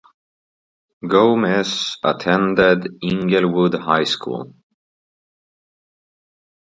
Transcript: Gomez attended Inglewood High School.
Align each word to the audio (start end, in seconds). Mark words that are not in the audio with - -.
Gomez 1.07 1.99
attended 2.03 2.87
Inglewood 3.03 3.75
High 3.75 4.05
School. 4.05 4.55